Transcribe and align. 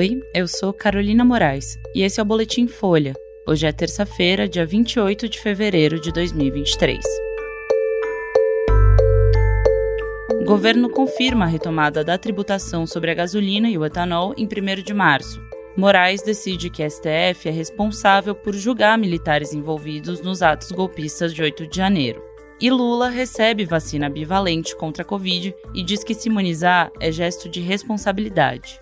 Oi, 0.00 0.18
eu 0.32 0.48
sou 0.48 0.72
Carolina 0.72 1.26
Moraes 1.26 1.78
e 1.94 2.02
esse 2.02 2.18
é 2.18 2.22
o 2.22 2.24
Boletim 2.24 2.66
Folha. 2.66 3.12
Hoje 3.46 3.66
é 3.66 3.70
terça-feira, 3.70 4.48
dia 4.48 4.64
28 4.64 5.28
de 5.28 5.38
fevereiro 5.38 6.00
de 6.00 6.10
2023. 6.10 6.98
O 10.40 10.44
governo 10.46 10.88
confirma 10.88 11.44
a 11.44 11.48
retomada 11.48 12.02
da 12.02 12.16
tributação 12.16 12.86
sobre 12.86 13.10
a 13.10 13.14
gasolina 13.14 13.68
e 13.68 13.76
o 13.76 13.84
etanol 13.84 14.32
em 14.38 14.46
1 14.46 14.82
de 14.82 14.94
março. 14.94 15.38
Moraes 15.76 16.22
decide 16.22 16.70
que 16.70 16.82
a 16.82 16.88
STF 16.88 17.46
é 17.50 17.50
responsável 17.50 18.34
por 18.34 18.54
julgar 18.54 18.96
militares 18.96 19.52
envolvidos 19.52 20.22
nos 20.22 20.40
atos 20.40 20.72
golpistas 20.72 21.34
de 21.34 21.42
8 21.42 21.66
de 21.66 21.76
janeiro. 21.76 22.22
E 22.58 22.70
Lula 22.70 23.10
recebe 23.10 23.66
vacina 23.66 24.08
bivalente 24.08 24.74
contra 24.76 25.02
a 25.02 25.06
Covid 25.06 25.54
e 25.74 25.82
diz 25.82 26.02
que 26.02 26.14
se 26.14 26.30
imunizar 26.30 26.90
é 26.98 27.12
gesto 27.12 27.50
de 27.50 27.60
responsabilidade. 27.60 28.80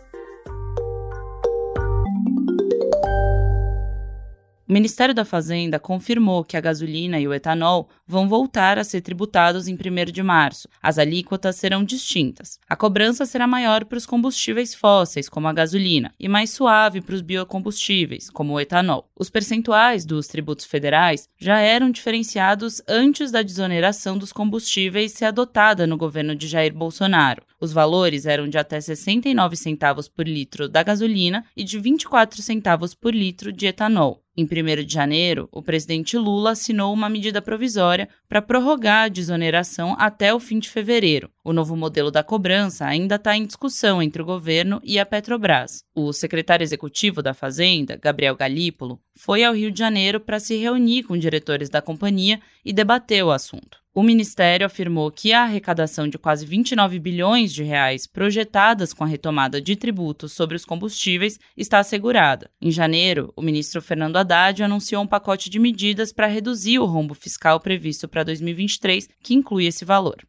O 4.69 4.73
Ministério 4.75 5.15
da 5.15 5.25
Fazenda 5.25 5.79
confirmou 5.79 6.45
que 6.45 6.55
a 6.55 6.61
gasolina 6.61 7.19
e 7.19 7.27
o 7.27 7.33
etanol 7.33 7.89
vão 8.07 8.29
voltar 8.29 8.77
a 8.77 8.85
ser 8.85 9.01
tributados 9.01 9.67
em 9.67 9.73
1 9.73 10.13
de 10.13 10.23
março. 10.23 10.69
As 10.83 10.99
alíquotas 10.99 11.57
serão 11.57 11.83
distintas. 11.83 12.61
A 12.69 12.77
cobrança 12.77 13.25
será 13.25 13.47
maior 13.47 13.87
para 13.87 13.97
os 13.97 14.05
combustíveis 14.05 14.75
fósseis, 14.75 15.27
como 15.27 15.49
a 15.49 15.55
gasolina, 15.55 16.13
e 16.21 16.29
mais 16.29 16.51
suave 16.51 17.01
para 17.01 17.15
os 17.15 17.23
biocombustíveis, 17.23 18.29
como 18.29 18.53
o 18.53 18.61
etanol. 18.61 19.09
Os 19.19 19.31
percentuais 19.31 20.05
dos 20.05 20.27
tributos 20.27 20.67
federais 20.67 21.31
já 21.39 21.61
eram 21.61 21.91
diferenciados 21.91 22.83
antes 22.87 23.31
da 23.31 23.41
desoneração 23.41 24.19
dos 24.19 24.35
combustíveis 24.35 25.13
ser 25.13 25.25
adotada 25.25 25.87
no 25.87 25.97
governo 25.97 26.35
de 26.37 26.47
Jair 26.47 26.75
Bolsonaro. 26.75 27.43
Os 27.59 27.73
valores 27.73 28.27
eram 28.27 28.47
de 28.47 28.59
até 28.59 28.79
69 28.81 29.57
centavos 29.57 30.09
por 30.09 30.29
litro 30.29 30.69
da 30.69 30.83
gasolina 30.83 31.45
e 31.57 31.65
de 31.65 31.79
24 31.79 32.43
centavos 32.43 32.95
por 32.95 33.15
litro 33.15 33.51
de 33.51 33.67
etanol. 33.67 34.23
Em 34.41 34.45
1 34.45 34.85
de 34.85 34.95
janeiro, 34.95 35.49
o 35.51 35.61
presidente 35.61 36.17
Lula 36.17 36.53
assinou 36.53 36.95
uma 36.95 37.09
medida 37.09 37.43
provisória 37.43 38.09
para 38.29 38.41
prorrogar 38.41 39.07
a 39.07 39.09
desoneração 39.09 39.97
até 39.99 40.33
o 40.33 40.39
fim 40.39 40.61
de 40.61 40.69
fevereiro. 40.69 41.29
O 41.43 41.53
novo 41.53 41.75
modelo 41.75 42.09
da 42.09 42.23
cobrança 42.23 42.87
ainda 42.87 43.17
está 43.17 43.37
em 43.37 43.45
discussão 43.45 44.01
entre 44.01 44.23
o 44.23 44.25
governo 44.25 44.81
e 44.85 44.97
a 44.97 45.05
Petrobras. 45.05 45.83
O 45.93 46.13
secretário 46.13 46.63
executivo 46.63 47.21
da 47.21 47.35
Fazenda, 47.35 47.99
Gabriel 48.01 48.37
Galípolo, 48.37 49.01
foi 49.13 49.43
ao 49.43 49.55
Rio 49.55 49.73
de 49.73 49.79
Janeiro 49.81 50.21
para 50.21 50.39
se 50.39 50.57
reunir 50.57 51.03
com 51.03 51.19
diretores 51.19 51.69
da 51.69 51.83
companhia 51.83 52.41
e 52.65 52.73
debater 52.73 53.25
o 53.25 53.33
assunto. 53.33 53.79
O 53.99 54.03
ministério 54.05 54.65
afirmou 54.65 55.11
que 55.11 55.33
a 55.33 55.43
arrecadação 55.43 56.07
de 56.07 56.17
quase 56.17 56.47
29 56.47 57.01
bilhões 57.01 57.53
de 57.53 57.65
reais 57.65 58.07
projetadas 58.07 58.95
com 58.95 59.03
a 59.03 59.09
retomada 59.09 59.61
de 59.61 59.75
tributos 59.75 60.31
sobre 60.31 60.55
os 60.55 60.65
combustíveis 60.65 61.37
está 61.57 61.81
assegurada. 61.81 62.49
Em 62.63 62.71
janeiro, 62.71 63.33
o 63.35 63.43
ministro 63.43 63.83
Fernando 63.83 64.17
Haddad 64.17 64.63
anunciou 64.63 65.03
um 65.03 65.07
pacote 65.09 65.51
de 65.51 65.59
medidas 65.59 66.13
para 66.13 66.29
reduzir 66.29 66.79
o 66.79 66.85
rombo 66.85 67.13
fiscal 67.13 67.59
previsto 67.59 68.07
para 68.07 68.23
2023, 68.23 69.09
que 69.21 69.35
inclui 69.35 69.67
esse 69.67 69.85
valor. 69.85 70.25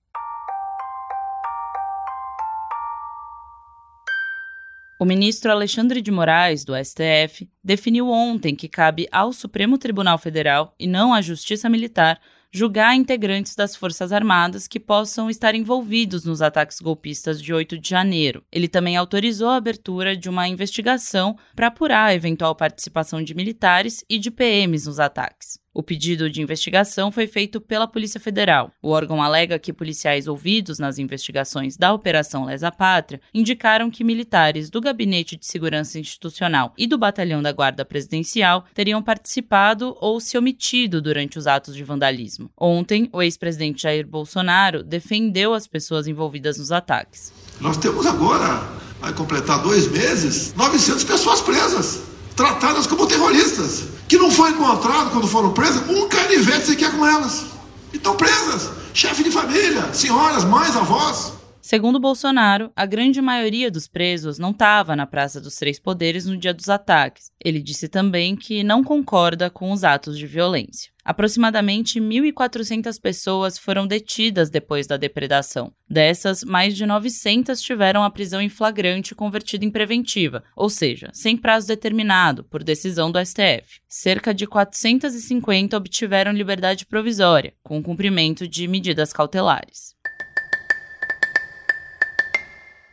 O 5.00 5.06
ministro 5.06 5.52
Alexandre 5.52 6.02
de 6.02 6.10
Moraes, 6.10 6.66
do 6.66 6.74
STF, 6.76 7.48
definiu 7.64 8.10
ontem 8.10 8.56
que 8.56 8.68
cabe 8.68 9.08
ao 9.12 9.32
Supremo 9.32 9.78
Tribunal 9.78 10.18
Federal 10.18 10.74
e 10.80 10.88
não 10.88 11.14
à 11.14 11.22
Justiça 11.22 11.70
Militar 11.70 12.20
julgar 12.52 12.96
integrantes 12.96 13.56
das 13.56 13.76
Forças 13.76 14.12
Armadas 14.12 14.68
que 14.68 14.80
possam 14.80 15.30
estar 15.30 15.54
envolvidos 15.54 16.26
nos 16.26 16.42
ataques 16.42 16.80
golpistas 16.80 17.42
de 17.42 17.54
8 17.54 17.78
de 17.78 17.90
janeiro. 17.90 18.44
Ele 18.52 18.68
também 18.68 18.98
autorizou 18.98 19.50
a 19.50 19.58
abertura 19.58 20.18
de 20.18 20.30
uma 20.30 20.48
investigação 20.48 21.38
para 21.56 21.68
apurar 21.68 22.06
a 22.06 22.16
eventual 22.16 22.56
participação 22.56 23.24
de 23.24 23.36
militares 23.36 24.04
e 24.10 24.18
de 24.18 24.32
PMs 24.32 24.88
nos 24.88 25.00
ataques. 25.00 25.60
O 25.80 25.82
pedido 25.82 26.30
de 26.30 26.42
investigação 26.42 27.10
foi 27.10 27.26
feito 27.26 27.62
pela 27.62 27.88
Polícia 27.88 28.20
Federal. 28.20 28.70
O 28.82 28.90
órgão 28.90 29.24
alega 29.24 29.58
que 29.58 29.72
policiais 29.72 30.28
ouvidos 30.28 30.78
nas 30.78 31.00
investigações 31.00 31.78
da 31.78 31.94
Operação 31.94 32.44
Lesa 32.44 32.70
Pátria 32.70 33.22
indicaram 33.34 33.90
que 33.90 34.04
militares 34.04 34.70
do 34.70 34.82
Gabinete 34.82 35.38
de 35.38 35.46
Segurança 35.46 35.98
Institucional 35.98 36.74
e 36.78 36.86
do 36.86 36.98
Batalhão 36.98 37.42
da 37.42 37.54
Guarda 37.54 37.86
Presidencial 37.86 38.66
teriam 38.74 39.02
participado 39.02 39.96
ou 40.02 40.20
se 40.20 40.38
omitido 40.38 41.02
durante 41.02 41.40
os 41.40 41.48
atos 41.48 41.74
de 41.74 41.84
vandalismo. 41.86 42.52
Ontem, 42.58 43.10
o 43.14 43.22
ex-presidente 43.22 43.84
Jair 43.84 44.06
Bolsonaro 44.06 44.84
defendeu 44.84 45.54
as 45.54 45.66
pessoas 45.66 46.08
envolvidas 46.08 46.58
nos 46.58 46.74
ataques. 46.74 47.32
Nós 47.62 47.78
temos 47.78 48.06
agora, 48.06 48.68
vai 49.00 49.14
completar 49.14 49.64
dois 49.64 49.90
meses, 49.90 50.54
900 50.56 51.06
pessoas 51.06 51.40
presas, 51.40 52.09
tratadas 52.40 52.88
como 52.88 53.06
terroristas 53.06 53.84
que 54.08 54.18
não 54.18 54.32
foi 54.32 54.52
encontrado 54.52 55.12
quando 55.12 55.28
foram 55.28 55.52
presas 55.52 55.86
um 55.90 56.08
canivete 56.08 56.68
sequer 56.68 56.90
com 56.96 57.06
elas. 57.06 57.48
E 57.92 57.98
estão 57.98 58.16
presas. 58.16 58.72
Chefe 58.94 59.26
de 59.26 59.30
família, 59.30 59.94
senhoras, 59.94 60.46
mães, 60.46 60.74
avós. 60.74 61.34
Segundo 61.62 62.00
Bolsonaro, 62.00 62.72
a 62.78 62.86
grande 62.86 63.22
maioria 63.22 63.70
dos 63.70 63.90
presos 63.90 64.40
não 64.40 64.52
estava 64.52 64.96
na 64.96 65.06
Praça 65.06 65.42
dos 65.42 65.56
Três 65.56 65.80
Poderes 65.80 66.26
no 66.26 66.38
dia 66.38 66.54
dos 66.54 66.70
ataques. 66.70 67.30
Ele 67.44 67.62
disse 67.62 67.90
também 67.90 68.38
que 68.38 68.64
não 68.64 68.86
concorda 68.86 69.50
com 69.50 69.74
os 69.74 69.84
atos 69.84 70.18
de 70.18 70.26
violência. 70.26 70.92
Aproximadamente 71.10 72.00
1.400 72.00 73.02
pessoas 73.02 73.58
foram 73.58 73.88
detidas 73.88 74.48
depois 74.48 74.86
da 74.86 74.96
depredação. 74.96 75.74
Dessas, 75.90 76.44
mais 76.44 76.78
de 76.78 76.86
900 76.86 77.60
tiveram 77.60 78.04
a 78.04 78.12
prisão 78.12 78.40
em 78.40 78.48
flagrante 78.48 79.16
convertida 79.16 79.66
em 79.66 79.72
preventiva, 79.72 80.44
ou 80.56 80.70
seja, 80.70 81.10
sem 81.12 81.36
prazo 81.36 81.66
determinado, 81.66 82.44
por 82.44 82.64
decisão 82.64 83.12
do 83.12 83.18
STF. 83.26 83.82
Cerca 83.88 84.32
de 84.36 84.46
450 84.46 85.76
obtiveram 85.76 86.32
liberdade 86.32 86.86
provisória, 86.86 87.56
com 87.64 87.82
cumprimento 87.82 88.48
de 88.48 88.68
medidas 88.68 89.12
cautelares. 89.12 89.96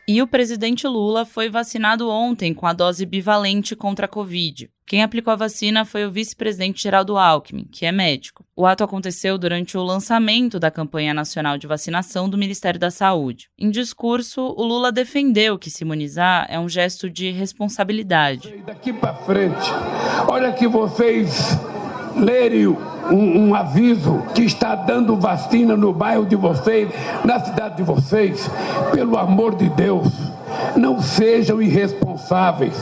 E 0.07 0.23
o 0.23 0.27
presidente 0.27 0.87
Lula 0.87 1.23
foi 1.23 1.51
vacinado 1.51 2.09
ontem 2.09 2.51
com 2.51 2.65
a 2.65 2.73
dose 2.73 3.05
bivalente 3.05 3.75
contra 3.75 4.07
a 4.07 4.09
Covid. 4.09 4.71
Quem 4.87 5.03
aplicou 5.03 5.33
a 5.33 5.35
vacina 5.35 5.83
foi 5.83 6.05
o 6.05 6.11
vice-presidente 6.11 6.81
Geraldo 6.81 7.17
Alckmin, 7.17 7.67
que 7.69 7.85
é 7.85 7.91
médico. 7.91 8.45
O 8.55 8.65
ato 8.65 8.85
aconteceu 8.85 9.37
durante 9.37 9.77
o 9.77 9.83
lançamento 9.83 10.61
da 10.61 10.71
campanha 10.71 11.13
nacional 11.13 11.57
de 11.57 11.67
vacinação 11.67 12.29
do 12.29 12.37
Ministério 12.37 12.79
da 12.79 12.89
Saúde. 12.89 13.49
Em 13.59 13.69
discurso, 13.69 14.41
o 14.41 14.63
Lula 14.63 14.89
defendeu 14.89 15.59
que 15.59 15.69
se 15.69 15.83
imunizar 15.83 16.47
é 16.49 16.57
um 16.57 16.69
gesto 16.69 17.09
de 17.09 17.31
responsabilidade. 17.31 18.63
Daqui 18.65 18.93
para 18.93 19.13
frente, 19.13 19.69
olha 20.25 20.53
que 20.53 20.65
vocês 20.69 21.57
lerem 22.15 22.67
um, 22.67 23.49
um, 23.49 23.55
aviso 23.55 24.23
que 24.33 24.43
está 24.43 24.73
dando 24.73 25.17
vacina 25.17 25.75
no 25.75 25.91
bairro 25.91 26.25
de 26.25 26.37
vocês, 26.37 26.89
na 27.25 27.41
cidade 27.41 27.75
de 27.75 27.83
vocês, 27.83 28.49
pelo 28.93 29.17
amor 29.17 29.53
de 29.55 29.67
Deus, 29.67 30.07
não 30.77 31.01
sejam 31.01 31.61
irresponsáveis. 31.61 32.73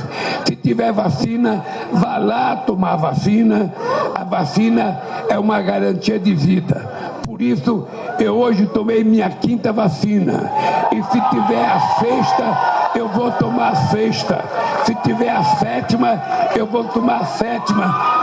Se 0.46 0.56
tiver 0.56 0.92
vacina, 0.92 1.64
vá 1.92 2.18
lá 2.18 2.56
tomar 2.58 2.96
vacina. 2.96 3.74
A 4.14 4.24
vacina 4.24 5.02
é 5.30 5.40
uma 5.40 5.62
garantia 5.62 6.20
de 6.20 6.34
vida. 6.34 6.90
Por 7.26 7.42
isso, 7.42 7.88
eu 8.20 8.36
hoje 8.36 8.66
tomei 8.68 9.04
minha 9.04 9.30
quinta 9.30 9.72
vacina. 9.74 10.52
E 10.92 11.02
se 11.04 11.22
tiver 11.30 11.66
a 11.66 11.80
sexta, 12.00 12.92
eu 12.96 13.08
vou 13.10 13.32
tomar 13.32 13.70
a 13.70 13.76
sexta. 13.76 14.44
Se 14.86 14.94
tiver 14.96 15.30
a 15.30 15.44
sétima, 15.44 16.22
eu 16.56 16.66
vou 16.66 16.84
tomar 16.86 17.22
a 17.22 17.26
sétima 17.26 18.16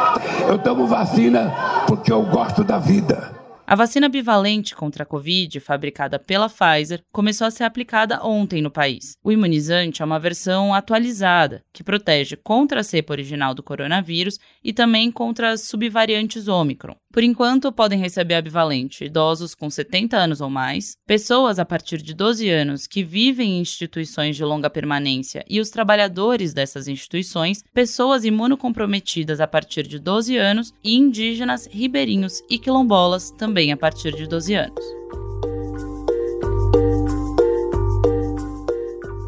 eu 0.48 0.58
tomo 0.58 0.86
vacina 0.86 1.52
porque 1.86 2.12
eu 2.12 2.22
gosto 2.22 2.64
da 2.64 2.78
vida. 2.78 3.31
A 3.72 3.74
vacina 3.74 4.06
bivalente 4.06 4.76
contra 4.76 5.02
a 5.02 5.06
Covid, 5.06 5.58
fabricada 5.58 6.18
pela 6.18 6.46
Pfizer, 6.46 7.02
começou 7.10 7.46
a 7.46 7.50
ser 7.50 7.64
aplicada 7.64 8.22
ontem 8.22 8.60
no 8.60 8.70
país. 8.70 9.16
O 9.24 9.32
imunizante 9.32 10.02
é 10.02 10.04
uma 10.04 10.20
versão 10.20 10.74
atualizada, 10.74 11.64
que 11.72 11.82
protege 11.82 12.36
contra 12.36 12.80
a 12.80 12.84
cepa 12.84 13.14
original 13.14 13.54
do 13.54 13.62
coronavírus 13.62 14.38
e 14.62 14.74
também 14.74 15.10
contra 15.10 15.52
as 15.52 15.62
subvariantes 15.62 16.48
Omicron. 16.48 16.96
Por 17.12 17.22
enquanto, 17.22 17.70
podem 17.70 17.98
receber 17.98 18.36
a 18.36 18.40
bivalente 18.40 19.04
idosos 19.04 19.54
com 19.54 19.68
70 19.68 20.16
anos 20.16 20.40
ou 20.40 20.48
mais, 20.48 20.96
pessoas 21.06 21.58
a 21.58 21.64
partir 21.64 22.00
de 22.00 22.14
12 22.14 22.48
anos 22.48 22.86
que 22.86 23.04
vivem 23.04 23.58
em 23.58 23.60
instituições 23.60 24.34
de 24.34 24.42
longa 24.42 24.70
permanência 24.70 25.44
e 25.46 25.60
os 25.60 25.68
trabalhadores 25.68 26.54
dessas 26.54 26.88
instituições, 26.88 27.62
pessoas 27.74 28.24
imunocomprometidas 28.24 29.42
a 29.42 29.46
partir 29.46 29.86
de 29.86 29.98
12 29.98 30.38
anos 30.38 30.72
e 30.82 30.94
indígenas, 30.94 31.68
ribeirinhos 31.70 32.42
e 32.48 32.58
quilombolas 32.58 33.30
também 33.30 33.72
a 33.72 33.76
partir 33.76 34.16
de 34.16 34.26
12 34.26 34.54
anos. 34.54 34.84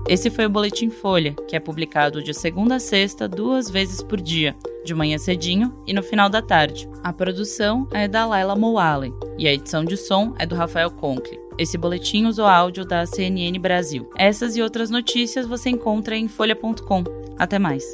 Esse 0.08 0.30
foi 0.30 0.46
o 0.46 0.50
Boletim 0.50 0.88
Folha, 0.88 1.34
que 1.48 1.54
é 1.54 1.60
publicado 1.60 2.22
de 2.22 2.32
segunda 2.32 2.76
a 2.76 2.80
sexta, 2.80 3.28
duas 3.28 3.68
vezes 3.68 4.02
por 4.02 4.20
dia 4.20 4.56
de 4.84 4.94
manhã 4.94 5.18
cedinho 5.18 5.74
e 5.86 5.92
no 5.92 6.02
final 6.02 6.28
da 6.28 6.42
tarde. 6.42 6.88
A 7.02 7.12
produção 7.12 7.88
é 7.92 8.06
da 8.06 8.26
Laila 8.26 8.54
Moalen 8.54 9.14
e 9.38 9.48
a 9.48 9.52
edição 9.52 9.84
de 9.84 9.96
som 9.96 10.34
é 10.38 10.46
do 10.46 10.54
Rafael 10.54 10.90
Conkle. 10.90 11.40
Esse 11.58 11.78
boletim 11.78 12.26
usou 12.26 12.46
áudio 12.46 12.84
da 12.84 13.06
CNN 13.06 13.58
Brasil. 13.58 14.08
Essas 14.18 14.56
e 14.56 14.62
outras 14.62 14.90
notícias 14.90 15.46
você 15.46 15.70
encontra 15.70 16.16
em 16.16 16.28
folha.com. 16.28 17.04
Até 17.38 17.58
mais! 17.58 17.84